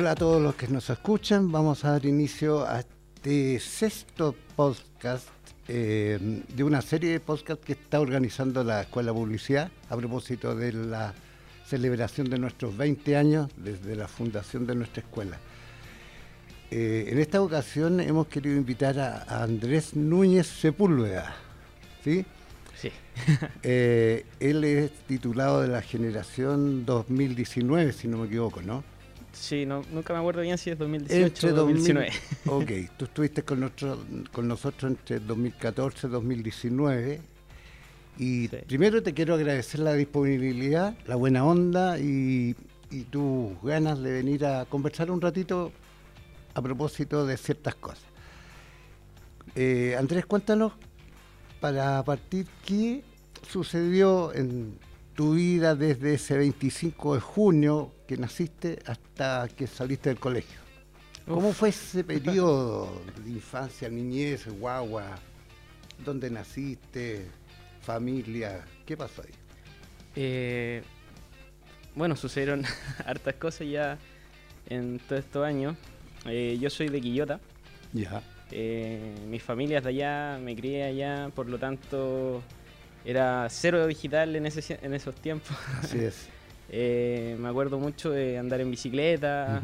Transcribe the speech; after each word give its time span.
Hola 0.00 0.12
a 0.12 0.14
todos 0.14 0.40
los 0.40 0.54
que 0.54 0.68
nos 0.68 0.88
escuchan. 0.90 1.50
Vamos 1.50 1.84
a 1.84 1.90
dar 1.90 2.06
inicio 2.06 2.64
a 2.64 2.78
este 2.78 3.58
sexto 3.58 4.32
podcast 4.54 5.26
eh, 5.66 6.44
de 6.46 6.62
una 6.62 6.82
serie 6.82 7.10
de 7.10 7.18
podcasts 7.18 7.64
que 7.64 7.72
está 7.72 8.00
organizando 8.00 8.62
la 8.62 8.82
Escuela 8.82 9.10
de 9.10 9.18
Publicidad 9.18 9.72
a 9.90 9.96
propósito 9.96 10.54
de 10.54 10.72
la 10.72 11.14
celebración 11.66 12.30
de 12.30 12.38
nuestros 12.38 12.76
20 12.76 13.16
años 13.16 13.50
desde 13.56 13.96
la 13.96 14.06
fundación 14.06 14.68
de 14.68 14.76
nuestra 14.76 15.02
escuela. 15.02 15.36
Eh, 16.70 17.06
en 17.08 17.18
esta 17.18 17.42
ocasión 17.42 17.98
hemos 17.98 18.28
querido 18.28 18.56
invitar 18.56 19.00
a, 19.00 19.24
a 19.24 19.42
Andrés 19.42 19.96
Núñez 19.96 20.46
Sepúlveda. 20.46 21.34
¿sí? 22.04 22.24
Sí. 22.80 22.92
Eh, 23.64 24.24
él 24.38 24.62
es 24.62 24.92
titulado 25.08 25.62
de 25.62 25.66
la 25.66 25.82
generación 25.82 26.86
2019, 26.86 27.92
si 27.92 28.06
no 28.06 28.18
me 28.18 28.26
equivoco, 28.26 28.62
¿no? 28.62 28.84
Sí, 29.38 29.64
no, 29.66 29.82
nunca 29.92 30.12
me 30.12 30.18
acuerdo 30.18 30.42
bien 30.42 30.58
si 30.58 30.70
es 30.70 30.78
2018 30.78 31.26
Entre 31.26 31.52
o 31.52 31.54
2019. 31.54 32.10
2000 32.44 32.84
ok, 32.86 32.90
tú 32.96 33.04
estuviste 33.04 33.42
con, 33.44 33.60
nuestro- 33.60 33.98
con 34.32 34.48
nosotros 34.48 34.90
entre 34.90 35.20
2014 35.20 36.06
y 36.06 36.10
2019. 36.10 37.20
Y 38.18 38.48
Sí. 38.48 38.56
primero 38.66 39.00
te 39.02 39.14
quiero 39.14 39.34
agradecer 39.34 39.80
la 39.80 39.92
disponibilidad, 39.94 40.94
la 41.06 41.14
buena 41.14 41.44
onda 41.44 41.98
y, 42.00 42.56
y 42.90 43.02
tus 43.04 43.52
ganas 43.62 44.00
de 44.00 44.10
venir 44.10 44.44
a 44.44 44.64
conversar 44.64 45.10
un 45.12 45.20
ratito 45.20 45.72
a 46.54 46.60
propósito 46.60 47.24
de 47.24 47.36
ciertas 47.36 47.76
cosas. 47.76 48.02
Eh, 49.54 49.94
Andrés, 49.98 50.26
cuéntanos 50.26 50.72
para 51.60 52.02
partir 52.04 52.46
qué 52.66 53.02
sucedió 53.48 54.34
en 54.34 54.76
tu 55.18 55.34
vida 55.34 55.74
desde 55.74 56.14
ese 56.14 56.38
25 56.38 57.16
de 57.16 57.20
junio 57.20 57.92
que 58.06 58.16
naciste 58.16 58.78
hasta 58.86 59.48
que 59.48 59.66
saliste 59.66 60.10
del 60.10 60.20
colegio. 60.20 60.60
¿Cómo 61.26 61.52
fue 61.52 61.70
ese 61.70 62.04
periodo 62.04 63.02
de 63.24 63.30
infancia, 63.30 63.88
niñez, 63.88 64.46
guagua? 64.46 65.18
¿Dónde 66.04 66.30
naciste? 66.30 67.26
¿Familia? 67.82 68.64
¿Qué 68.86 68.96
pasó 68.96 69.22
ahí? 69.22 69.32
Eh, 70.14 70.82
bueno, 71.96 72.14
sucedieron 72.14 72.62
hartas 73.04 73.34
cosas 73.34 73.66
ya 73.66 73.98
en 74.68 75.00
todos 75.00 75.24
estos 75.24 75.44
años. 75.44 75.76
Eh, 76.26 76.58
yo 76.60 76.70
soy 76.70 76.90
de 76.90 77.00
Quillota. 77.00 77.40
Ya. 77.92 78.22
eh, 78.52 79.16
mi 79.26 79.40
familia 79.40 79.78
es 79.78 79.82
de 79.82 79.90
allá, 79.90 80.38
me 80.40 80.54
crié 80.54 80.84
allá, 80.84 81.28
por 81.34 81.48
lo 81.48 81.58
tanto 81.58 82.40
era 83.10 83.46
cero 83.50 83.86
digital 83.86 84.36
en, 84.36 84.46
ese, 84.46 84.78
en 84.82 84.92
esos 84.94 85.14
tiempos. 85.14 85.56
Así 85.82 85.98
es. 85.98 86.28
Eh, 86.70 87.34
me 87.40 87.48
acuerdo 87.48 87.78
mucho 87.78 88.10
de 88.10 88.36
andar 88.36 88.60
en 88.60 88.70
bicicleta, 88.70 89.58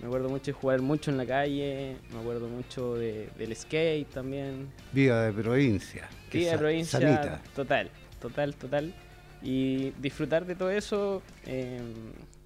me 0.00 0.06
acuerdo 0.06 0.28
mucho 0.28 0.44
de 0.44 0.52
jugar 0.52 0.80
mucho 0.80 1.10
en 1.10 1.16
la 1.16 1.26
calle, 1.26 1.96
me 2.12 2.20
acuerdo 2.20 2.46
mucho 2.46 2.94
de- 2.94 3.28
del 3.36 3.56
skate 3.56 4.08
también. 4.10 4.68
Vida 4.92 5.24
de 5.26 5.32
provincia. 5.32 6.08
Vida 6.32 6.52
de 6.52 6.58
provincia 6.58 7.00
sanita. 7.00 7.42
total, 7.56 7.90
total, 8.20 8.54
total. 8.54 8.94
Y 9.42 9.90
disfrutar 10.00 10.46
de 10.46 10.54
todo 10.54 10.70
eso, 10.70 11.20
eh, 11.46 11.80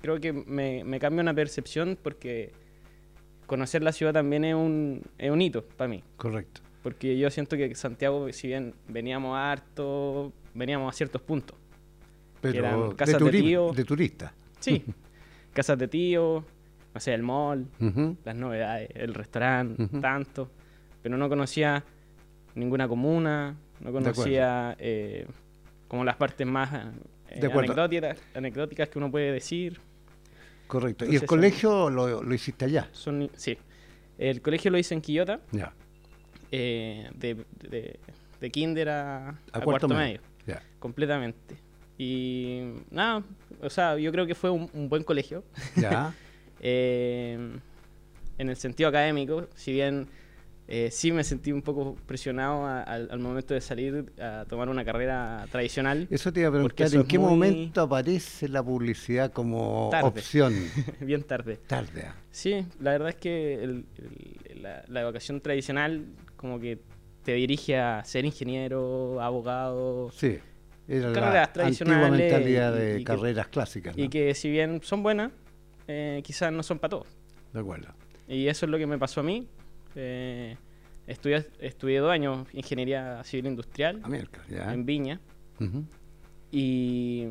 creo 0.01 0.19
que 0.19 0.33
me, 0.33 0.83
me 0.83 0.99
cambia 0.99 1.21
una 1.21 1.35
percepción 1.35 1.99
porque 2.03 2.53
conocer 3.47 3.83
la 3.83 3.93
ciudad 3.93 4.15
también 4.15 4.47
es 4.47 4.55
un, 4.55 5.03
es 5.19 5.31
un 5.31 5.43
hito 5.43 5.63
para 5.63 5.89
mí. 5.89 6.03
Correcto. 6.17 6.63
Porque 6.85 7.17
yo 7.17 7.31
siento 7.31 7.57
que 7.57 7.75
Santiago, 7.75 8.31
si 8.31 8.49
bien 8.49 8.75
veníamos 8.89 9.35
harto, 9.39 10.35
veníamos 10.53 10.95
a 10.95 10.95
ciertos 10.95 11.23
puntos. 11.23 11.57
Pero 12.43 12.59
eran 12.59 12.91
de, 12.91 12.95
casas 12.95 13.25
de 13.25 13.31
tío. 13.31 13.73
de 13.73 13.85
turista. 13.85 14.35
Sí, 14.61 14.85
casas 15.55 15.79
de 15.79 15.89
tío, 15.89 16.45
no 16.93 17.01
sé, 17.01 17.15
el 17.15 17.23
mall, 17.23 17.67
las 18.23 18.37
novedades, 18.37 18.91
el 18.93 19.15
restaurante, 19.15 19.89
tanto. 19.99 20.51
Pero 21.03 21.17
no 21.17 21.27
conocía 21.31 21.83
ninguna 22.55 22.87
comuna, 22.87 23.57
no 23.81 23.91
conocía 23.91 24.77
eh, 24.79 25.27
como 25.89 26.05
las 26.05 26.17
partes 26.17 26.47
más 26.47 26.71
eh, 27.31 27.41
anecdóticas, 27.51 28.19
anecdóticas 28.35 28.91
que 28.91 28.99
uno 28.99 29.11
puede 29.11 29.33
decir. 29.33 29.81
Correcto. 30.67 31.07
¿Y 31.07 31.17
el 31.17 31.25
colegio 31.25 31.89
lo, 31.89 32.23
lo 32.23 32.35
hiciste 32.35 32.67
allá? 32.67 32.91
Son, 32.93 33.31
sí, 33.37 33.57
el 34.19 34.43
colegio 34.43 34.71
lo 34.71 34.77
hice 34.77 34.93
en 34.93 35.01
Quillota, 35.01 35.41
Ya. 35.51 35.73
Eh, 36.57 37.11
de, 37.15 37.45
de, 37.69 37.99
de 38.41 38.51
kinder 38.51 38.89
a, 38.89 39.29
A, 39.31 39.35
a 39.53 39.61
cuarto, 39.61 39.89
medio. 39.89 40.21
Ya. 40.47 40.63
completamente. 40.79 41.57
Y 41.99 42.61
nada, 42.91 43.23
o 43.63 43.71
sea, 43.71 43.97
yo 43.99 44.11
creo 44.13 44.27
que 44.27 44.35
fue 44.35 44.51
un, 44.51 44.69
un 44.75 44.89
buen 44.89 45.03
colegio. 45.05 45.45
Ya. 45.77 46.15
Eh, 46.67 47.37
en 48.39 48.49
el 48.49 48.57
sentido 48.57 48.89
académico, 48.89 49.49
si 49.55 49.73
bien 49.73 50.07
eh, 50.67 50.89
sí 50.91 51.13
me 51.13 51.23
sentí 51.23 51.53
un 51.53 51.61
poco 51.61 51.95
presionado 52.07 52.65
a- 52.65 52.83
al, 52.83 53.09
al 53.11 53.19
momento 53.19 53.53
de 53.53 53.61
salir 53.61 54.11
a 54.19 54.47
tomar 54.49 54.71
una 54.71 54.83
carrera 54.83 55.47
tradicional, 55.51 56.07
Eso 56.11 56.33
te 56.33 56.41
iba 56.41 56.49
a 56.49 56.53
preguntar, 56.53 56.89
¿en 56.95 57.05
qué 57.05 57.19
muy- 57.19 57.29
momento 57.31 57.83
aparece 57.83 58.49
la 58.49 58.63
publicidad 58.63 59.31
como 59.31 59.89
Tarde. 59.91 60.09
opción? 60.09 60.55
bien 61.01 61.23
tarde. 61.23 61.59
Tarde. 61.67 62.07
Sí, 62.31 62.65
la 62.81 62.93
verdad 62.93 63.11
es 63.11 63.17
que 63.17 63.55
el- 63.63 63.85
el- 64.49 64.63
la, 64.63 64.85
la 64.89 65.01
educación 65.03 65.43
tradicional 65.43 66.07
como 66.45 66.61
que 66.61 66.79
te 67.25 67.33
dirige 67.33 67.79
a 67.79 68.05
ser 68.05 68.27
ingeniero, 68.27 69.19
abogado, 69.19 70.11
Sí. 70.13 70.37
Era 70.87 71.09
la 71.09 71.15
Carreras 71.15 71.49
antigua 71.49 71.53
tradicionales 71.55 72.11
mentalidad 72.21 72.77
y- 72.77 72.79
de 72.79 72.95
y 72.97 72.99
que- 72.99 73.05
carreras 73.05 73.47
clásicas. 73.49 73.97
¿no? 73.97 74.05
y 74.05 74.11
que 74.11 74.35
si 74.35 74.51
bien 74.51 74.81
son 74.83 75.03
buenas, 75.03 75.33
eh, 75.89 76.21
quizás 76.23 76.53
no 76.53 76.63
son 76.63 76.79
para 76.79 76.91
todos. 76.91 77.07
De 77.55 77.61
acuerdo. 77.61 77.89
Y 78.29 78.47
eso 78.49 78.67
es 78.67 78.71
lo 78.71 78.77
que 78.77 78.87
me 78.87 78.99
pasó 78.99 79.21
a 79.21 79.23
mí. 79.23 79.49
Eh, 79.95 80.55
estudié, 81.07 81.47
estudié 81.61 82.01
dos 82.01 82.11
años 82.11 82.47
ingeniería 82.53 83.25
civil 83.25 83.47
industrial 83.47 84.01
América, 84.03 84.43
ya. 84.51 84.75
en 84.75 84.85
Viña. 84.85 85.19
Ujú. 85.59 85.83
Y, 86.53 87.27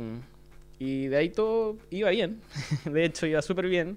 y 0.80 1.06
de 1.06 1.18
ahí 1.18 1.30
todo 1.30 1.78
iba 1.92 2.10
bien. 2.10 2.42
de 2.92 3.06
hecho, 3.06 3.28
iba 3.28 3.44
súper 3.44 3.68
bien. 3.68 3.96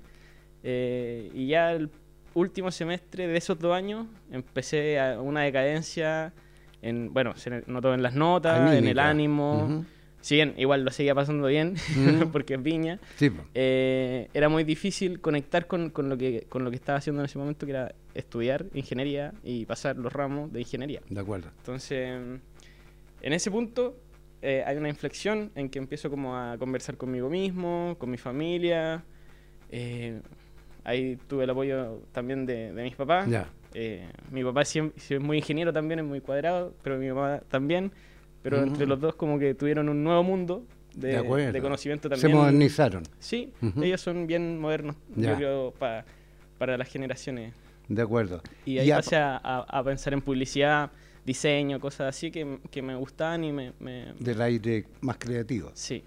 Eh, 0.62 1.30
y 1.32 1.46
ya 1.46 1.72
el 1.72 1.88
último 2.36 2.70
semestre 2.70 3.26
de 3.26 3.36
esos 3.36 3.58
dos 3.58 3.74
años 3.74 4.06
empecé 4.30 5.00
a 5.00 5.20
una 5.20 5.42
decadencia. 5.42 6.32
En, 6.82 7.12
bueno, 7.12 7.34
se 7.36 7.62
notó 7.66 7.94
en 7.94 8.02
las 8.02 8.14
notas, 8.14 8.58
en 8.58 8.66
el 8.68 8.98
Anímica. 8.98 9.08
ánimo. 9.08 9.64
Ujú. 9.64 9.84
Si 10.20 10.34
bien 10.34 10.54
igual 10.56 10.84
lo 10.84 10.90
seguía 10.90 11.14
pasando 11.14 11.46
bien, 11.48 11.74
Ujú. 11.96 12.30
porque 12.32 12.54
es 12.54 12.62
Viña. 12.62 12.98
Sí, 13.16 13.30
eh, 13.54 14.28
era 14.34 14.48
muy 14.48 14.64
difícil 14.64 15.20
conectar 15.20 15.66
con, 15.66 15.90
con 15.90 16.08
lo 16.08 16.16
que, 16.18 16.46
con 16.48 16.62
lo 16.64 16.70
que 16.70 16.76
estaba 16.76 16.98
haciendo 16.98 17.22
en 17.22 17.26
ese 17.26 17.38
momento, 17.38 17.64
que 17.64 17.72
era 17.72 17.94
estudiar 18.14 18.66
ingeniería 18.74 19.32
y 19.44 19.64
pasar 19.66 19.96
los 19.96 20.12
ramos 20.12 20.52
de 20.52 20.60
ingeniería. 20.60 21.00
de 21.08 21.20
acuerdo. 21.20 21.48
Entonces, 21.58 22.08
en 23.22 23.32
ese 23.32 23.50
punto 23.50 23.96
eh, 24.42 24.62
hay 24.66 24.76
una 24.76 24.88
inflexión 24.88 25.50
en 25.54 25.70
que 25.70 25.78
empiezo 25.78 26.10
como 26.10 26.36
a 26.36 26.58
conversar 26.58 26.96
conmigo 26.96 27.30
mismo, 27.30 27.96
con 27.98 28.10
mi 28.10 28.18
familia. 28.18 29.04
eh, 29.70 30.20
ahí 30.86 31.18
tuve 31.28 31.44
el 31.44 31.50
apoyo 31.50 32.00
también 32.12 32.46
de, 32.46 32.72
de 32.72 32.82
mis 32.82 32.94
papás. 32.96 33.28
Ya. 33.28 33.48
Eh, 33.74 34.08
mi 34.30 34.42
papá 34.42 34.64
siempre, 34.64 35.02
es 35.06 35.20
muy 35.20 35.36
ingeniero 35.38 35.72
también, 35.72 35.98
es 36.00 36.06
muy 36.06 36.20
cuadrado, 36.20 36.72
pero 36.82 36.96
mi 36.98 37.08
mamá 37.08 37.40
también. 37.50 37.92
Pero 38.42 38.62
entre 38.62 38.86
los 38.86 39.00
dos 39.00 39.16
como 39.16 39.38
que 39.38 39.54
tuvieron 39.54 39.88
un 39.88 40.04
nuevo 40.04 40.22
mundo 40.22 40.64
de, 40.94 41.08
De 41.08 41.16
acuerdo. 41.18 41.52
de 41.52 41.60
conocimiento 41.60 42.08
Se 42.08 42.14
también. 42.14 42.38
modernizaron. 42.38 43.02
Sí, 43.18 43.52
ellos 43.82 44.00
son 44.00 44.26
bien 44.26 44.58
modernos, 44.60 44.96
Ya. 45.16 45.30
yo 45.32 45.36
creo, 45.36 45.74
pa- 45.78 46.04
para 46.56 46.78
las 46.78 46.88
generaciones. 46.88 47.52
De 47.88 48.00
acuerdo. 48.02 48.40
Y 48.64 48.78
ahí 48.78 48.88
pasé 48.90 49.16
a, 49.16 49.36
a- 49.36 49.60
a 49.78 49.82
pensar 49.84 50.12
en 50.14 50.22
publicidad, 50.22 50.90
diseño, 51.24 51.80
cosas 51.80 52.14
así 52.14 52.30
que, 52.30 52.58
que 52.70 52.80
me 52.82 52.94
gustaban 52.94 53.42
y 53.44 53.52
me... 53.52 53.72
me- 53.80 54.14
Del 54.20 54.40
aire 54.40 54.84
más 55.00 55.16
creativo. 55.18 55.70
Sí. 55.74 56.02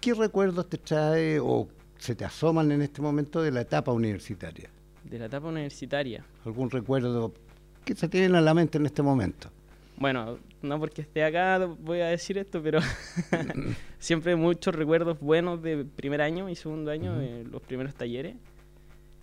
¿Qué 0.00 0.14
recuerdos 0.14 0.68
te 0.68 0.78
trae 0.78 1.40
o 1.40 1.68
se 1.98 2.14
te 2.14 2.24
asoman 2.24 2.70
en 2.72 2.82
este 2.82 3.02
momento 3.02 3.42
de 3.42 3.50
la 3.50 3.60
etapa 3.62 3.92
universitaria? 3.92 4.70
De 5.04 5.18
la 5.18 5.26
etapa 5.26 5.48
universitaria. 5.48 6.24
¿Algún 6.44 6.70
recuerdo 6.70 7.32
que 7.84 7.94
se 7.94 8.08
te 8.08 8.18
viene 8.20 8.38
a 8.38 8.40
la 8.40 8.54
mente 8.54 8.78
en 8.78 8.86
este 8.86 9.02
momento? 9.02 9.50
Bueno, 9.96 10.38
no 10.62 10.78
porque 10.78 11.02
esté 11.02 11.24
acá 11.24 11.58
voy 11.66 12.00
a 12.00 12.06
decir 12.06 12.38
esto, 12.38 12.62
pero 12.62 12.78
siempre 13.98 14.36
muchos 14.36 14.74
recuerdos 14.74 15.18
buenos 15.20 15.62
de 15.62 15.84
primer 15.84 16.20
año 16.22 16.48
y 16.48 16.54
segundo 16.54 16.90
año, 16.90 17.12
Ujú. 17.12 17.20
de 17.20 17.44
los 17.44 17.62
primeros 17.62 17.94
talleres. 17.94 18.36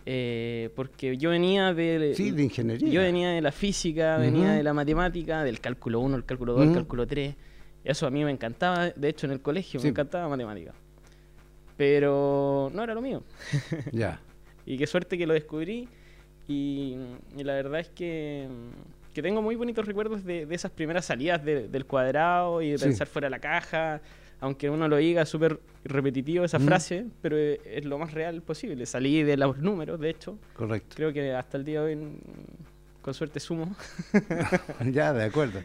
Eh, 0.07 0.69
porque 0.75 1.17
yo 1.17 1.31
venía 1.31 1.73
de... 1.73 2.13
Sí, 2.15 2.29
de 2.31 2.43
ingeniería. 2.43 2.89
Yo 2.89 3.01
venía 3.01 3.29
de 3.31 3.41
la 3.41 3.51
física, 3.51 4.17
venía 4.17 4.47
Ujú. 4.47 4.53
de 4.57 4.63
la 4.63 4.73
matemática, 4.73 5.43
del 5.43 5.59
cálculo 5.59 5.99
1, 6.01 6.17
el 6.17 6.25
cálculo 6.25 6.53
2, 6.53 6.61
el 6.61 6.67
Ujú. 6.69 6.75
cálculo 6.75 7.07
3. 7.07 7.35
Eso 7.83 8.05
a 8.07 8.11
mí 8.11 8.23
me 8.23 8.31
encantaba, 8.31 8.89
de 8.89 9.09
hecho 9.09 9.25
en 9.27 9.31
el 9.33 9.41
colegio 9.41 9.79
Sí. 9.79 9.85
me 9.85 9.89
encantaba 9.91 10.27
matemática. 10.29 10.73
Pero 11.77 12.71
no 12.73 12.83
era 12.83 12.93
lo 12.93 13.01
mío. 13.01 13.23
Ya. 13.91 14.19
Y 14.65 14.77
qué 14.77 14.87
suerte 14.87 15.17
que 15.17 15.27
lo 15.27 15.33
descubrí. 15.33 15.87
Y, 16.47 16.95
y 17.37 17.43
la 17.43 17.53
verdad 17.53 17.79
es 17.79 17.89
que, 17.89 18.47
que 19.13 19.21
tengo 19.21 19.41
muy 19.41 19.55
bonitos 19.55 19.85
recuerdos 19.85 20.23
de, 20.23 20.45
de 20.45 20.55
esas 20.55 20.71
primeras 20.71 21.05
salidas 21.05 21.43
de- 21.43 21.67
del 21.67 21.85
cuadrado 21.85 22.61
y 22.61 22.71
de 22.71 22.77
Sí. 22.77 22.85
pensar 22.85 23.07
fuera 23.07 23.25
de 23.27 23.31
la 23.31 23.39
caja, 23.39 24.01
aunque 24.39 24.69
uno 24.69 24.87
lo 24.87 24.97
diga 24.97 25.25
súper 25.25 25.59
repetitivo 25.83 26.45
esa 26.45 26.59
Mm. 26.59 26.65
frase, 26.65 27.05
pero 27.21 27.35
es, 27.37 27.59
es 27.65 27.85
lo 27.85 27.97
más 27.97 28.13
real 28.13 28.41
posible. 28.43 28.85
Salí 28.85 29.23
de 29.23 29.37
los 29.37 29.57
números, 29.57 29.99
de 29.99 30.09
hecho. 30.11 30.37
Correcto. 30.55 30.95
Creo 30.95 31.11
que 31.13 31.33
hasta 31.33 31.57
el 31.57 31.65
día 31.65 31.81
de 31.81 31.85
hoy, 31.87 31.95
mm, 31.95 32.17
con 33.01 33.13
suerte, 33.13 33.39
sumo. 33.39 33.75
ya, 34.91 35.13
de 35.13 35.23
acuerdo. 35.25 35.61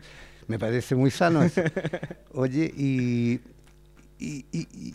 Me 0.47 0.59
parece 0.59 0.95
muy 0.95 1.11
sano 1.11 1.43
eso. 1.43 1.63
Oye, 2.35 2.73
y, 2.77 3.41
y, 4.21 4.45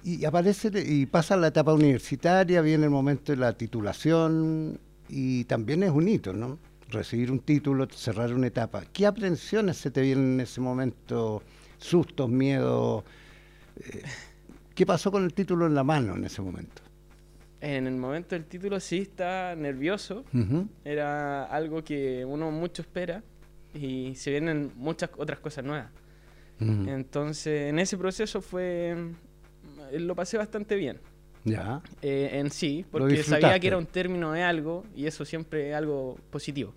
y- 0.04 0.25
aparece 0.25 0.72
y 0.86 1.06
pasa 1.07 1.36
la 1.36 1.48
etapa 1.48 1.74
universitaria, 1.74 2.62
viene 2.62 2.83
el 2.86 2.89
momento 2.92 3.31
de 3.31 3.38
la 3.38 3.54
titulación 3.54 4.80
y 5.10 5.44
también 5.45 5.83
es 5.83 5.89
un 5.92 6.07
hito, 6.07 6.31
¿no? 6.33 6.60
Recibir 6.89 7.31
un 7.31 7.39
título, 7.39 7.88
cerrar 7.92 8.33
una 8.33 8.48
etapa. 8.48 8.83
¿Qué 8.94 9.06
aprensiones 9.07 9.77
se 9.77 9.89
te 9.92 10.01
vienen 10.01 10.33
en 10.36 10.39
ese 10.42 10.62
momento? 10.62 11.42
Sustos, 11.80 12.30
miedos. 12.30 13.04
Eh, 13.80 14.04
¿Qué 14.75 14.86
pasó 14.86 15.12
con 15.12 15.24
el 15.24 15.33
título 15.33 15.66
en 15.66 15.74
la 15.74 15.83
mano 15.83 16.16
en 16.16 16.24
ese 16.25 16.42
momento? 16.42 16.81
En 17.62 17.88
el 17.88 17.95
momento 17.95 18.36
del 18.36 18.45
título 18.45 18.80
sí 18.80 19.00
está 19.00 19.56
nervioso. 19.56 20.24
Era 20.83 21.45
algo 21.45 21.83
que 21.83 22.24
uno 22.25 22.51
mucho 22.51 22.83
espera 22.83 23.24
y 23.74 24.13
se 24.16 24.30
vienen 24.31 24.71
muchas 24.75 25.10
otras 25.18 25.39
cosas 25.39 25.63
nuevas. 25.66 25.88
Entonces, 26.88 27.69
en 27.69 27.80
ese 27.80 27.98
proceso 27.98 28.42
fue... 28.42 28.96
mm, 28.96 29.96
Lo 30.00 30.16
pasé 30.16 30.38
bastante 30.38 30.75
bien. 30.75 31.00
Ya, 31.44 31.81
eh, 32.02 32.30
en 32.34 32.50
sí, 32.50 32.86
porque 32.90 33.18
sabía 33.24 33.60
que 33.60 33.68
era 33.68 33.78
un 33.78 33.86
término 33.86 34.31
de 34.31 34.42
algo 34.42 34.84
y 34.96 35.06
eso 35.06 35.25
siempre 35.25 35.69
es 35.69 35.75
algo 35.75 36.18
positivo. 36.31 36.74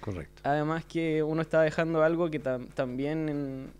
correcto. 0.00 0.42
Además 0.44 0.84
que 0.84 1.22
uno 1.22 1.42
está 1.42 1.62
dejando 1.62 2.02
algo 2.02 2.28
que 2.30 2.40
tam- 2.42 2.66
también 2.74 3.28
en- 3.28 3.70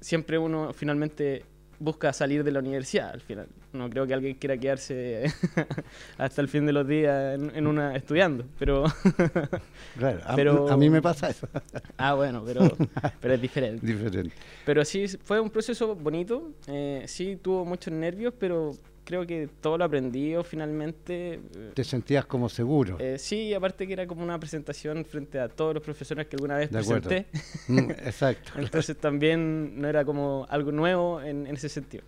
siempre 0.00 0.36
uno 0.38 0.72
finalmente 0.74 1.44
busca 1.82 2.12
salir 2.12 2.44
de 2.44 2.50
la 2.52 2.60
universidad 2.60 3.10
al 3.10 3.20
final. 3.20 3.46
No 3.72 3.88
creo 3.90 4.06
que 4.06 4.14
alguien 4.14 4.34
quiera 4.36 4.56
quedarse 4.56 5.24
hasta 6.18 6.40
el 6.40 6.48
fin 6.48 6.64
de 6.66 6.72
los 6.72 6.86
días 6.86 7.34
en, 7.34 7.50
en 7.56 7.66
una 7.66 7.96
estudiando, 7.96 8.44
pero 8.58 8.84
Claro, 9.98 10.20
a, 10.24 10.36
Pero- 10.36 10.68
a 10.70 10.76
mí 10.76 10.88
me 10.90 11.02
pasa 11.02 11.28
eso. 11.30 11.48
ah 11.96 12.14
bueno, 12.14 12.42
pero, 12.46 12.60
pero 13.20 13.34
es 13.34 13.40
diferente. 13.42 13.86
Diferente. 13.86 14.34
Pero 14.64 14.84
sí 14.84 15.06
fue 15.08 15.40
un 15.40 15.50
proceso 15.50 15.94
bonito, 15.94 16.52
eh, 16.66 17.04
sí 17.06 17.36
tuvo 17.40 17.64
muchos 17.64 17.92
nervios, 17.92 18.32
pero 18.38 18.72
creo 19.04 19.26
que 19.26 19.48
todo 19.60 19.78
lo 19.78 19.84
aprendido 19.84 20.44
finalmente. 20.44 21.34
eh, 21.34 21.70
Te 21.74 21.84
sentías 21.84 22.24
como 22.26 22.48
seguro. 22.48 22.96
Eh, 23.00 23.18
sí, 23.18 23.52
aparte 23.54 23.86
que 23.86 23.92
era 23.92 24.06
como 24.06 24.22
una 24.22 24.38
presentación 24.38 25.04
frente 25.04 25.38
a 25.40 25.48
todos 25.48 25.74
los 25.74 25.82
profesores 25.82 26.26
que 26.26 26.36
alguna 26.36 26.56
vez 26.56 26.70
De 26.70 26.78
presenté. 26.78 27.26
Mm, 27.68 27.90
exacto. 27.90 28.52
Entonces 28.58 28.96
también 28.96 29.80
no 29.80 29.88
era 29.88 30.04
como 30.04 30.46
algo 30.48 30.72
nuevo 30.72 31.20
en, 31.20 31.46
en 31.46 31.54
ese 31.54 31.68
sentido. 31.68 32.04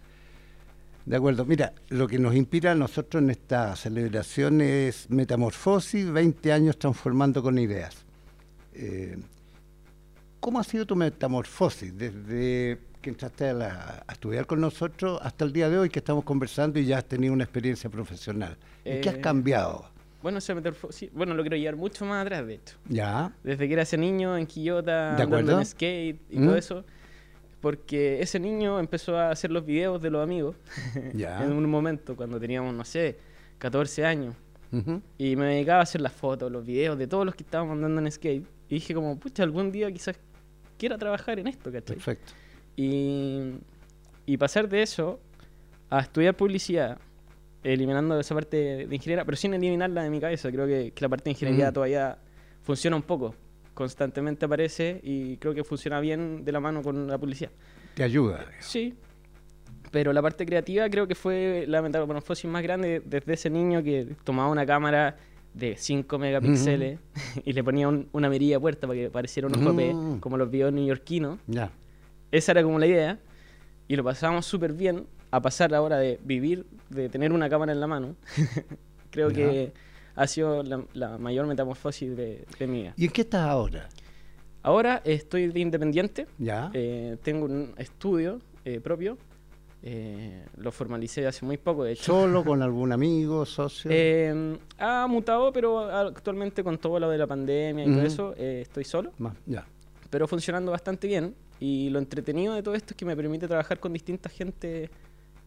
De 1.06 1.16
acuerdo. 1.16 1.44
Mira, 1.44 1.74
lo 1.90 2.06
que 2.06 2.18
nos 2.18 2.34
inspira 2.34 2.72
a 2.72 2.74
nosotros 2.74 3.22
en 3.22 3.28
esta 3.30 3.76
celebración 3.76 4.62
es 4.62 5.10
Metamorfosis, 5.10 6.10
20 6.10 6.50
años 6.52 6.78
transformando 6.78 7.42
con 7.42 7.58
ideas. 7.58 8.04
Eh, 8.72 9.18
¿Cómo 10.40 10.58
ha 10.60 10.64
sido 10.64 10.86
tu 10.86 10.96
metamorfosis 10.96 11.96
desde 11.96 12.78
que 13.04 13.10
entraste 13.10 13.50
a, 13.50 13.52
la- 13.52 14.04
a 14.06 14.12
estudiar 14.12 14.46
con 14.46 14.60
nosotros 14.60 15.20
hasta 15.22 15.44
el 15.44 15.52
día 15.52 15.68
de 15.68 15.78
hoy 15.78 15.90
que 15.90 15.98
estamos 15.98 16.24
conversando 16.24 16.78
y 16.80 16.86
ya 16.86 16.98
has 16.98 17.04
tenido 17.04 17.32
una 17.34 17.44
experiencia 17.44 17.88
profesional? 17.90 18.56
¿En 18.84 19.00
qué 19.02 19.08
has 19.10 19.14
Eh, 19.16 19.20
cambiado? 19.20 19.84
Bueno, 20.22 20.38
bueno, 21.12 21.34
lo 21.34 21.42
quiero 21.42 21.56
llevar 21.58 21.76
mucho 21.76 22.06
más 22.06 22.24
atrás, 22.24 22.46
de 22.46 22.54
hecho. 22.54 22.76
Ya, 22.88 23.30
Desde 23.42 23.66
que 23.68 23.74
era 23.74 23.82
ese 23.82 23.98
niño 23.98 24.38
en 24.38 24.46
Quillota, 24.46 25.16
¿De 25.16 25.22
andando 25.22 25.58
en 25.58 25.66
skate 25.66 26.18
y 26.30 26.38
Mm. 26.38 26.44
todo 26.46 26.56
eso. 26.56 26.84
Porque 27.60 28.20
ese 28.20 28.40
niño 28.40 28.78
empezó 28.80 29.16
a 29.18 29.30
hacer 29.30 29.50
los 29.50 29.64
videos 29.66 30.00
de 30.02 30.10
los 30.10 30.22
amigos 30.22 30.56
Ya. 31.14 31.44
en 31.44 31.52
un 31.52 31.68
momento 31.68 32.16
cuando 32.16 32.40
teníamos, 32.40 32.74
no 32.74 32.84
sé, 32.84 33.18
14 33.58 34.04
años. 34.06 34.34
Y 35.18 35.36
me 35.36 35.44
dedicaba 35.46 35.78
a 35.80 35.82
hacer 35.84 36.00
las 36.00 36.12
fotos, 36.12 36.50
los 36.50 36.64
videos 36.66 36.98
de 36.98 37.06
todos 37.06 37.24
los 37.24 37.34
que 37.36 37.44
estábamos 37.44 37.74
andando 37.74 38.00
en 38.00 38.10
skate. 38.10 38.44
Y 38.68 38.74
dije 38.74 38.92
como, 38.92 39.16
pucha, 39.20 39.44
algún 39.44 39.70
día 39.70 39.92
quizás 39.92 40.16
quiera 40.78 40.98
trabajar 40.98 41.38
en 41.38 41.46
esto, 41.46 41.70
¿cachai? 41.70 41.94
perfecto. 41.96 42.32
Y, 42.76 43.52
y 44.26 44.36
pasar 44.36 44.68
de 44.68 44.82
eso 44.82 45.20
a 45.90 46.00
estudiar 46.00 46.36
publicidad, 46.36 46.98
eliminando 47.62 48.18
esa 48.18 48.34
parte 48.34 48.56
de, 48.86 48.94
ingeniería, 48.94 49.24
pero 49.24 49.36
sin 49.36 49.54
eliminarla 49.54 50.02
de 50.02 50.10
mi 50.10 50.20
cabeza. 50.20 50.50
Creo 50.50 50.66
que, 50.66 50.92
que 50.92 51.00
la 51.04 51.08
parte 51.08 51.24
de 51.24 51.30
ingeniería 51.30 51.70
Mm. 51.70 51.74
todavía 51.74 52.18
funciona 52.62 52.96
un 52.96 53.02
poco. 53.02 53.34
Constantemente 53.74 54.44
aparece 54.44 55.00
y 55.02 55.36
creo 55.38 55.54
que 55.54 55.64
funciona 55.64 55.98
bien 56.00 56.44
de 56.44 56.52
la 56.52 56.60
mano 56.60 56.82
con 56.82 57.06
la 57.08 57.18
publicidad. 57.18 57.50
Te 57.94 58.02
ayuda. 58.02 58.46
Sí. 58.60 58.94
Pero 59.90 60.12
la 60.12 60.22
parte 60.22 60.44
creativa 60.44 60.88
creo 60.90 61.06
que 61.06 61.14
fue 61.14 61.64
la 61.68 61.80
metamorfosis 61.82 62.50
más 62.50 62.62
grande 62.62 63.02
desde 63.04 63.34
ese 63.34 63.50
niño 63.50 63.82
que 63.82 64.08
tomaba 64.24 64.48
una 64.50 64.66
cámara 64.66 65.16
de 65.54 65.76
5 65.76 66.18
megapíxeles 66.18 66.98
y 67.44 67.52
le 67.52 67.62
ponía 67.62 67.88
un- 67.88 68.08
una 68.12 68.28
mirilla 68.28 68.58
puerta 68.58 68.88
para 68.88 68.98
que 68.98 69.10
pareciera 69.10 69.46
un 69.46 69.54
OJP, 69.54 69.94
Mm. 69.94 70.18
como 70.20 70.36
los 70.36 70.50
videos 70.50 70.72
neoyorquinos. 70.72 71.38
Ya, 71.46 71.70
Esa 72.36 72.52
era 72.52 72.62
como 72.62 72.78
la 72.78 72.86
idea. 72.86 73.18
Y 73.86 73.96
lo 73.96 74.04
pasábamos 74.04 74.46
súper 74.46 74.72
bien 74.72 75.06
a 75.30 75.40
pasar 75.40 75.74
ahora 75.74 75.98
de 75.98 76.18
vivir, 76.24 76.66
de 76.90 77.08
tener 77.08 77.32
una 77.32 77.48
cámara 77.48 77.72
en 77.72 77.80
la 77.80 77.86
mano. 77.86 78.16
Creo 79.10 79.28
que 79.30 79.72
ha 80.16 80.26
sido 80.26 80.62
la, 80.62 80.82
la 80.94 81.18
mayor 81.18 81.46
metamorfosis 81.46 82.16
de, 82.16 82.44
de 82.58 82.66
mi 82.66 82.82
vida. 82.82 82.94
¿y 82.96 83.04
en 83.04 83.10
qué 83.10 83.20
estás 83.22 83.42
ahora? 83.42 83.88
Ahora 84.62 85.02
estoy 85.04 85.48
de 85.48 85.60
independiente. 85.60 86.26
Ya, 86.38 86.70
eh, 86.72 87.16
tengo 87.22 87.44
un 87.44 87.74
estudio 87.76 88.40
eh, 88.64 88.80
propio. 88.80 89.18
eh, 89.82 90.46
lo 90.56 90.72
formalicé 90.72 91.26
hace 91.26 91.44
muy 91.44 91.58
poco, 91.58 91.84
de 91.84 91.92
hecho. 91.92 92.04
solo 92.04 92.42
con 92.42 92.62
algún 92.68 92.90
amigo, 92.92 93.44
socio. 93.44 93.90
Eh, 93.92 94.56
ha 94.78 95.06
mutado, 95.08 95.52
pero 95.52 95.80
actualmente 95.80 96.64
con 96.64 96.78
todo 96.78 96.98
lo 96.98 97.10
de 97.10 97.18
la 97.18 97.26
pandemia 97.26 97.84
y 97.84 97.92
todo 97.92 98.02
eso, 98.02 98.34
eh, 98.38 98.60
estoy 98.62 98.84
solo. 98.84 99.12
Más, 99.18 99.34
ya. 99.46 99.66
pero 100.10 100.26
funcionando 100.26 100.72
bastante 100.72 101.06
bien. 101.06 101.34
Y 101.60 101.90
lo 101.90 101.98
entretenido 101.98 102.54
de 102.54 102.62
todo 102.62 102.74
esto 102.74 102.92
es 102.92 102.96
que 102.96 103.04
me 103.04 103.16
permite 103.16 103.46
trabajar 103.46 103.80
con 103.80 103.92
distinta 103.92 104.28
gente 104.28 104.90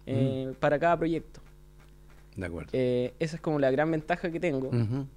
eh, 0.05 0.53
para 0.59 0.79
cada 0.79 0.97
proyecto. 0.97 1.41
De 2.35 2.45
acuerdo. 2.45 2.69
Eh, 2.73 3.13
esa 3.19 3.35
es 3.35 3.41
como 3.41 3.59
la 3.59 3.71
gran 3.71 3.89
ventaja 3.91 4.31
que 4.31 4.39
tengo, 4.39 4.71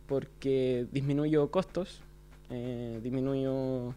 porque 0.06 0.86
disminuyo 0.90 1.50
costos, 1.50 2.02
eh, 2.48 2.98
disminuyo 3.02 3.94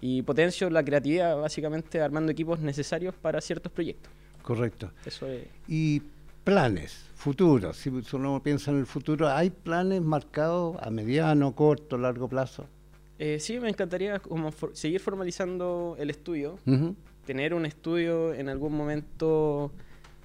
y 0.00 0.22
potencio 0.22 0.70
la 0.70 0.84
creatividad, 0.84 1.36
básicamente 1.36 2.00
armando 2.00 2.32
equipos 2.32 2.60
necesarios 2.60 3.14
para 3.14 3.40
ciertos 3.40 3.72
proyectos. 3.72 4.12
Correcto. 4.42 4.90
Eso 5.04 5.26
es. 5.26 5.46
Y 5.68 6.02
planes, 6.44 7.10
futuros. 7.14 7.76
Si 7.76 7.90
uno 8.12 8.42
piensa 8.42 8.70
en 8.70 8.78
el 8.78 8.86
futuro, 8.86 9.28
¿hay 9.28 9.50
planes 9.50 10.02
marcados 10.02 10.76
a 10.80 10.90
mediano, 10.90 11.54
corto, 11.54 11.98
largo 11.98 12.28
plazo? 12.28 12.66
Eh, 13.24 13.38
sí, 13.38 13.60
me 13.60 13.68
encantaría 13.68 14.18
como 14.18 14.50
for- 14.50 14.74
seguir 14.74 14.98
formalizando 14.98 15.94
el 15.96 16.10
estudio, 16.10 16.58
tener 17.24 17.54
un 17.54 17.64
estudio 17.66 18.34
en 18.34 18.48
algún 18.48 18.76
momento 18.76 19.70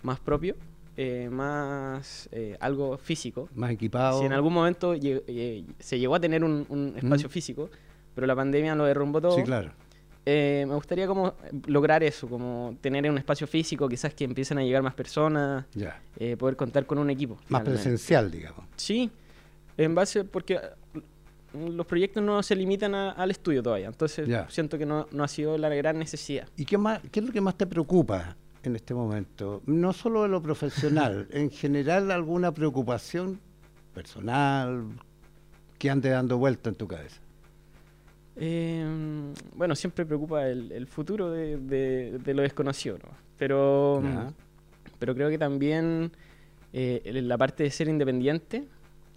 más 0.01 0.20
propio, 0.20 0.56
eh, 0.96 1.30
más 1.32 2.27
eh, 2.32 2.58
algo 2.60 2.98
físico. 2.98 3.50
Más 3.54 3.70
equipado. 3.70 4.20
Si 4.20 4.25
en 4.25 4.34
algún 4.34 4.51
momento 4.51 4.96
se 4.96 6.00
llegó 6.00 6.16
a 6.16 6.20
tener 6.20 6.44
un, 6.44 6.66
un 6.70 6.94
espacio 6.98 7.30
físico, 7.30 7.70
pero 8.16 8.25
la 8.25 8.36
pandemia 8.36 8.74
lo 8.74 8.86
derrumbó 8.86 9.22
todo, 9.22 9.36
Sí, 9.36 9.44
claro. 9.44 9.70
me 10.25 10.66
gustaría 10.74 11.06
como 11.06 11.36
lograr 11.68 12.01
eso, 12.01 12.27
como 12.27 12.75
tener 12.82 13.08
un 13.12 13.20
espacio 13.20 13.46
físico, 13.46 13.88
quizás 13.88 14.12
que 14.16 14.24
empiecen 14.24 14.58
a 14.58 14.63
llegar 14.63 14.82
más 14.82 14.96
personas, 14.96 15.66
Ya. 15.75 16.01
poder 16.39 16.56
contar 16.56 16.88
con 16.88 16.98
un 16.98 17.12
equipo. 17.12 17.36
Más 17.36 17.46
finalmente. 17.62 17.72
presencial, 17.74 18.32
digamos. 18.32 18.66
Sí, 18.75 19.12
en 19.77 19.94
base, 19.94 20.24
porque 20.24 20.60
los 21.69 21.85
proyectos 21.85 22.23
no 22.23 22.41
se 22.43 22.55
limitan 22.55 22.93
a- 22.95 23.11
al 23.11 23.31
estudio 23.31 23.61
todavía, 23.63 23.87
entonces 23.87 24.27
Ya. 24.27 24.49
siento 24.49 24.77
que 24.77 24.85
no, 24.85 25.07
no 25.11 25.23
ha 25.23 25.27
sido 25.27 25.57
la 25.57 25.69
gran 25.69 25.97
necesidad. 25.99 26.47
¿Y 26.57 26.65
qué, 26.65 26.77
más, 26.77 26.99
qué 27.11 27.19
es 27.19 27.25
lo 27.25 27.31
que 27.31 27.41
más 27.41 27.55
te 27.57 27.65
preocupa 27.67 28.35
en 28.63 28.75
este 28.75 28.93
momento? 28.93 29.61
No 29.65 29.93
solo 29.93 30.23
de 30.23 30.29
lo 30.29 30.41
profesional, 30.41 31.27
en 31.31 31.49
general 31.49 32.11
alguna 32.11 32.53
preocupación 32.53 33.39
personal 33.93 34.85
que 35.79 35.89
ande 35.89 36.09
dando 36.09 36.37
vuelta 36.37 36.69
en 36.69 36.75
tu 36.75 36.87
cabeza. 36.87 37.19
Eh, 38.35 38.85
bueno, 39.55 39.75
siempre 39.75 40.05
preocupa 40.05 40.47
el, 40.47 40.71
el 40.71 40.85
futuro 40.87 41.31
de, 41.31 41.57
de- 41.57 42.19
de 42.23 42.33
lo 42.33 42.43
desconocido, 42.43 42.97
¿no? 43.03 43.09
Pero, 43.37 44.01
pero 44.99 45.13
creo 45.15 45.29
que 45.29 45.37
también 45.37 46.11
eh, 46.73 47.01
la 47.23 47.37
parte 47.37 47.63
de 47.63 47.71
ser 47.71 47.87
independiente 47.87 48.67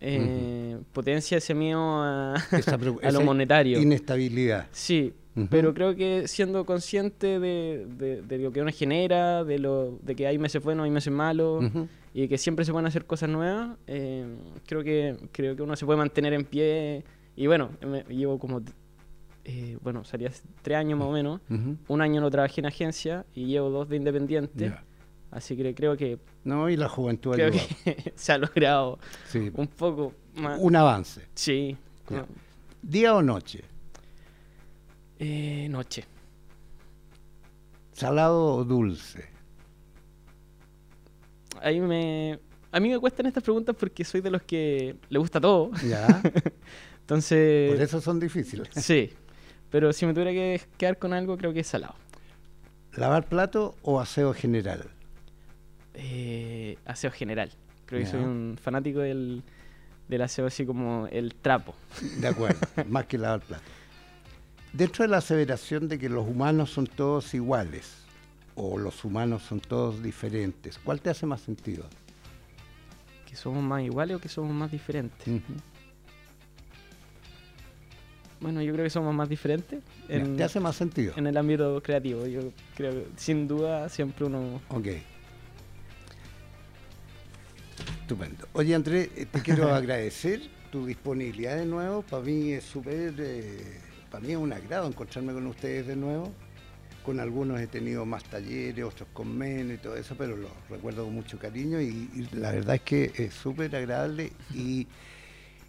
eh, 0.01 0.79
potencia 0.93 1.39
ese 1.39 1.55
miedo 1.55 1.81
a, 2.03 2.35
Esa 2.53 2.79
preo- 2.79 2.99
a 3.03 3.11
lo 3.13 3.21
monetario. 3.23 3.81
Inestabilidad. 3.81 4.67
Sí, 4.73 5.13
pero 5.49 5.73
creo 5.75 5.95
que 5.97 6.27
siendo 6.29 6.65
consciente 6.67 7.39
de, 7.39 7.87
de- 7.99 8.23
de 8.23 8.39
lo 8.39 8.53
que 8.53 8.61
uno 8.61 8.71
genera, 8.73 9.45
de, 9.45 9.59
lo, 9.59 9.99
de 10.03 10.15
que 10.17 10.27
hay 10.27 10.39
meses 10.39 10.63
buenos, 10.63 10.85
hay 10.85 10.91
meses 10.91 11.13
malos, 11.13 11.65
y 12.13 12.27
que 12.29 12.37
siempre 12.39 12.65
se 12.65 12.73
pueden 12.73 12.87
hacer 12.87 13.05
cosas 13.07 13.29
nuevas, 13.29 13.77
eh, 13.87 14.27
creo, 14.67 14.83
que, 14.83 15.17
creo 15.33 15.55
que 15.57 15.63
uno 15.63 15.77
se 15.77 15.87
puede 15.87 15.97
mantener 15.99 16.33
en 16.33 16.45
pie. 16.45 17.05
Y 17.37 17.47
bueno, 17.47 17.71
me- 17.87 18.03
llevo 18.15 18.39
como, 18.39 18.61
eh, 19.45 19.79
bueno, 19.83 20.05
salí 20.05 20.27
hace 20.27 20.43
tres 20.63 20.77
años 20.79 20.99
más 20.99 21.09
o 21.09 21.13
menos. 21.13 21.41
Un 21.89 22.03
año 22.03 22.21
no 22.21 22.31
trabajé 22.31 22.61
en 22.61 22.67
agencia 22.67 23.25
y 23.35 23.47
llevo 23.47 23.71
dos 23.71 23.89
de 23.89 23.97
independiente. 23.97 24.67
Así 25.31 25.57
que 25.57 25.75
creo 25.75 25.97
que, 25.97 26.19
No, 26.45 26.69
y 26.69 26.77
la 26.77 26.89
juventud 26.89 27.33
creo 27.33 27.51
que 27.53 28.13
se 28.17 28.33
ha 28.33 28.39
logrado 28.39 28.99
Sí, 29.29 29.51
un 29.55 29.67
poco 29.69 30.13
más. 30.35 30.59
un 30.61 30.75
avance. 30.77 31.27
Sí. 31.35 31.77
¿Día 32.83 33.15
o 33.15 33.23
noche? 33.23 33.63
Eh, 35.19 35.69
noche. 35.71 36.05
¿Salado 37.93 38.57
o 38.57 38.65
dulce? 38.65 39.29
Ahí 41.61 41.81
me... 41.81 42.39
A 42.73 42.81
mí 42.81 42.89
me 42.89 42.99
cuestan 42.99 43.27
estas 43.27 43.43
preguntas 43.43 43.77
porque 43.79 44.05
soy 44.05 44.21
de 44.21 44.31
los 44.31 44.43
que 44.43 44.97
le 45.09 45.19
gusta 45.19 45.41
todo. 45.41 45.71
¿Ya? 45.87 46.23
Entonces... 47.01 47.73
Por 47.73 47.83
eso 47.83 48.01
son 48.01 48.19
difíciles. 48.21 48.69
Sí. 48.75 49.11
Pero 49.71 49.93
si 49.93 50.07
me 50.07 50.13
tuviera 50.13 50.31
que 50.31 50.61
quedar 50.79 50.99
con 50.99 51.13
algo, 51.13 51.37
creo 51.37 51.53
que 51.53 51.61
es 51.61 51.67
salado. 51.67 51.95
¿Lavar 52.95 53.29
plato 53.29 53.77
o 53.83 54.01
aseo 54.01 54.33
general? 54.33 54.91
Eh, 55.95 56.79
aseo 56.85 57.11
general. 57.11 57.51
Creo 57.87 58.01
que 58.01 58.07
soy 58.07 58.21
un 58.21 58.57
fanático 58.61 59.01
del, 59.01 59.43
del 60.09 60.23
aseo 60.23 60.47
así 60.47 60.65
como 60.65 61.09
el 61.09 61.35
trapo. 61.35 61.75
De 62.21 62.29
acuerdo, 62.29 62.61
más 62.89 63.07
que 63.07 63.19
lavar 63.19 63.41
plato. 63.41 63.65
Dentro 64.73 65.03
de 65.05 65.09
la 65.09 65.17
aseveración 65.19 65.89
de 65.89 65.99
que 65.99 66.09
los 66.09 66.27
humanos 66.27 66.71
son 66.71 66.87
todos 66.87 67.35
iguales 67.35 67.97
o 68.55 68.79
los 68.79 69.05
humanos 69.05 69.43
son 69.43 69.59
todos 69.59 70.03
diferentes, 70.03 70.79
¿cuál 70.79 71.01
te 71.01 71.11
hace 71.11 71.27
más 71.27 71.41
sentido? 71.41 71.85
¿Que 73.27 73.35
somos 73.35 73.63
más 73.63 73.83
iguales 73.83 74.17
o 74.17 74.21
que 74.21 74.29
somos 74.29 74.53
más 74.53 74.71
diferentes? 74.71 75.43
Bueno, 78.41 78.63
yo 78.63 78.73
creo 78.73 78.85
que 78.85 78.91
somos 78.91 79.15
más 79.15 79.29
diferentes 79.29 79.81
en, 80.09 80.37
¿Te 80.37 80.45
hace 80.45 80.61
más 80.61 80.77
sentido? 80.77 81.13
en 81.17 81.27
el 81.27 81.37
ámbito 81.37 81.83
creativo. 81.83 82.27
Yo 82.27 82.41
creo 82.77 82.93
que 82.93 83.07
sin 83.17 83.47
duda 83.47 83.89
siempre 83.89 84.25
uno... 84.27 84.61
Ok. 84.69 84.87
Estupendo. 88.11 88.49
Oye, 88.55 88.75
Andrés, 88.75 89.09
eh, 89.17 89.27
te 89.31 89.41
quiero 89.41 89.69
agradecer 89.75 90.41
tu 90.73 90.85
disponibilidad 90.85 91.57
de 91.57 91.65
nuevo. 91.65 92.03
Para 92.03 92.25
mí 92.25 92.51
es 92.51 92.65
súper, 92.65 93.15
eh, 93.19 93.79
para 94.11 94.25
mí 94.25 94.33
es 94.33 94.37
un 94.37 94.53
agrado 94.53 94.89
encontrarme 94.89 95.33
con 95.33 95.47
ustedes 95.47 95.87
de 95.87 95.95
nuevo. 95.95 96.33
Con 97.05 97.21
algunos 97.21 97.61
he 97.61 97.69
tenido 97.69 98.05
más 98.05 98.25
talleres, 98.25 98.85
otros 98.85 99.09
con 99.13 99.39
menos 99.39 99.75
y 99.75 99.79
todo 99.79 99.95
eso, 99.97 100.17
pero 100.19 100.37
los 100.37 100.51
recuerdo 100.69 101.05
con 101.05 101.15
mucho 101.15 101.39
cariño 101.39 101.81
y, 101.81 102.11
y 102.13 102.29
la 102.33 102.51
verdad 102.51 102.75
es 102.75 102.81
que 102.83 103.13
es 103.17 103.33
súper 103.33 103.75
agradable 103.77 104.33
y, 104.53 104.89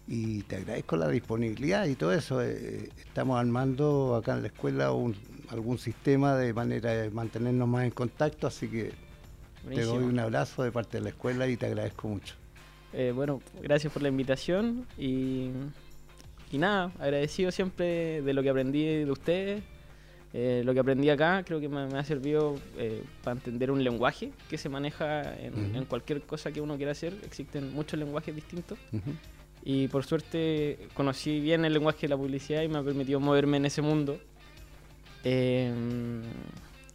y 0.08 0.42
te 0.42 0.56
agradezco 0.56 0.96
la 0.96 1.08
disponibilidad 1.08 1.86
y 1.86 1.94
todo 1.94 2.12
eso. 2.12 2.42
Eh, 2.42 2.90
estamos 2.98 3.38
armando 3.38 4.16
acá 4.16 4.34
en 4.34 4.42
la 4.42 4.48
escuela 4.48 4.90
un- 4.90 5.14
algún 5.48 5.78
sistema 5.78 6.34
de 6.36 6.52
manera 6.52 6.90
de 6.90 7.10
mantenernos 7.10 7.68
más 7.68 7.84
en 7.84 7.92
contacto, 7.92 8.48
así 8.48 8.66
que 8.66 8.90
te 9.68 9.82
doy 9.82 10.04
un 10.04 10.18
abrazo 10.18 10.62
de 10.62 10.72
parte 10.72 10.98
de 10.98 11.04
la 11.04 11.10
escuela 11.10 11.46
y 11.48 11.56
te 11.56 11.66
agradezco 11.66 12.08
mucho. 12.08 12.34
Eh, 12.92 13.12
bueno, 13.14 13.40
gracias 13.62 13.92
por 13.92 14.02
la 14.02 14.08
invitación 14.08 14.86
y, 14.98 15.48
y 16.50 16.58
nada, 16.58 16.92
agradecido 16.98 17.50
siempre 17.50 18.20
de 18.22 18.32
lo 18.34 18.42
que 18.42 18.50
aprendí 18.50 18.84
de 18.84 19.10
ustedes. 19.10 19.62
Eh, 20.34 20.62
lo 20.64 20.72
que 20.72 20.80
aprendí 20.80 21.10
acá 21.10 21.42
creo 21.44 21.60
que 21.60 21.68
me, 21.68 21.86
me 21.88 21.98
ha 21.98 22.04
servido 22.04 22.58
eh, 22.78 23.02
para 23.22 23.36
entender 23.36 23.70
un 23.70 23.84
lenguaje 23.84 24.32
que 24.48 24.56
se 24.56 24.70
maneja 24.70 25.38
en, 25.38 25.76
en 25.76 25.84
cualquier 25.84 26.22
cosa 26.22 26.50
que 26.50 26.60
uno 26.60 26.76
quiera 26.76 26.92
hacer. 26.92 27.14
Existen 27.24 27.74
muchos 27.74 27.98
lenguajes 27.98 28.34
distintos 28.34 28.78
y 29.62 29.88
por 29.88 30.04
suerte 30.04 30.88
conocí 30.94 31.38
bien 31.38 31.64
el 31.64 31.74
lenguaje 31.74 32.02
de 32.02 32.08
la 32.08 32.16
publicidad 32.16 32.62
y 32.62 32.68
me 32.68 32.78
ha 32.78 32.82
permitido 32.82 33.20
moverme 33.20 33.58
en 33.58 33.66
ese 33.66 33.82
mundo. 33.82 34.18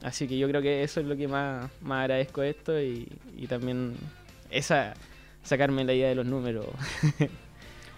Así 0.04 0.27
que 0.27 0.38
yo 0.38 0.48
creo 0.48 0.62
que 0.62 0.84
eso 0.84 1.00
es 1.00 1.06
lo 1.08 1.16
que 1.18 1.27
más, 1.27 1.70
más 1.82 2.01
agradezco 2.01 2.42
de 2.42 2.50
esto 2.51 2.80
y, 2.82 3.08
y 3.36 3.48
también 3.48 3.96
esa 4.51 4.94
sacarme 5.44 5.84
la 5.86 5.94
idea 5.94 6.10
de 6.10 6.16
los 6.16 6.25
números. 6.25 6.66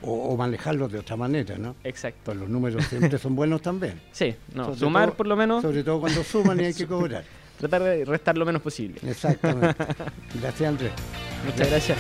O, 0.02 0.30
o 0.30 0.38
manejarlos 0.38 0.90
de 0.94 1.00
otra 1.00 1.18
manera, 1.18 1.58
¿no? 1.58 1.76
Exacto. 1.84 2.22
Pues 2.24 2.38
los 2.38 2.48
números 2.48 2.86
siempre 2.86 3.18
son 3.18 3.36
buenos 3.36 3.62
también. 3.62 4.00
Sí, 4.14 4.34
no, 4.56 4.64
Sobre 4.68 4.78
sumar 4.80 5.06
todo- 5.10 5.18
por 5.18 5.28
lo 5.28 5.36
menos, 5.36 5.62
Sobre 5.62 5.84
todo 5.84 6.00
cuando 6.00 6.24
suman 6.24 6.58
y 6.62 6.64
hay 6.68 6.74
que 6.74 6.88
cobrar. 6.88 7.26
tratar 7.60 7.84
de 7.84 8.06
restar 8.06 8.38
lo 8.38 8.46
menos 8.46 8.62
posible. 8.62 9.02
Exactamente. 9.06 9.76
Gracias, 10.42 10.70
Andrés. 10.70 10.92
Muchas 11.46 11.70
gracias. 11.70 11.98